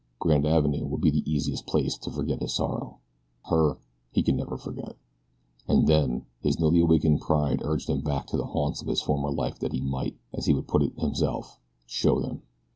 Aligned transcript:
Grand 0.17 0.47
Avenue 0.47 0.87
would 0.87 1.01
be 1.01 1.11
the 1.11 1.31
easiest 1.31 1.67
place 1.67 1.95
to 1.95 2.09
forget 2.09 2.41
his 2.41 2.55
sorrow 2.55 2.97
her 3.51 3.77
he 4.11 4.23
could 4.23 4.33
never 4.33 4.57
forget. 4.57 4.95
And 5.67 5.85
then, 5.85 6.25
his 6.41 6.59
newly 6.59 6.79
awakened 6.81 7.21
pride 7.21 7.61
urged 7.63 7.87
him 7.87 8.01
back 8.01 8.25
to 8.29 8.37
the 8.37 8.47
haunts 8.47 8.81
of 8.81 8.87
his 8.87 9.03
former 9.03 9.29
life 9.29 9.59
that 9.59 9.73
he 9.73 9.79
might, 9.81 10.17
as 10.33 10.47
he 10.47 10.55
would 10.55 10.67
put 10.67 10.81
it 10.81 10.99
himself, 10.99 11.59
show 11.85 12.19
them. 12.19 12.41